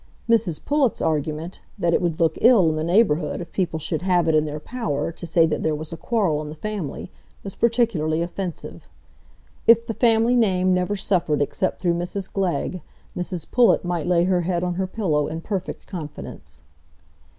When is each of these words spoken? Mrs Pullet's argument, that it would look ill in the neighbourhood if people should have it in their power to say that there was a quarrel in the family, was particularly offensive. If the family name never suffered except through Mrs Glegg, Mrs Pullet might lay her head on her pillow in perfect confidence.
Mrs 0.27 0.65
Pullet's 0.65 0.99
argument, 0.99 1.61
that 1.77 1.93
it 1.93 2.01
would 2.01 2.19
look 2.19 2.35
ill 2.41 2.67
in 2.69 2.75
the 2.75 2.83
neighbourhood 2.83 3.39
if 3.39 3.51
people 3.51 3.77
should 3.77 4.01
have 4.01 4.27
it 4.27 4.33
in 4.33 4.45
their 4.45 4.59
power 4.59 5.11
to 5.11 5.25
say 5.27 5.45
that 5.45 5.61
there 5.61 5.75
was 5.75 5.93
a 5.93 5.95
quarrel 5.95 6.41
in 6.41 6.49
the 6.49 6.55
family, 6.55 7.11
was 7.43 7.53
particularly 7.53 8.23
offensive. 8.23 8.87
If 9.67 9.85
the 9.85 9.93
family 9.93 10.35
name 10.35 10.73
never 10.73 10.95
suffered 10.95 11.39
except 11.39 11.83
through 11.83 11.93
Mrs 11.93 12.33
Glegg, 12.33 12.81
Mrs 13.15 13.51
Pullet 13.51 13.85
might 13.85 14.07
lay 14.07 14.23
her 14.23 14.41
head 14.41 14.63
on 14.63 14.73
her 14.73 14.87
pillow 14.87 15.27
in 15.27 15.39
perfect 15.41 15.85
confidence. 15.85 16.63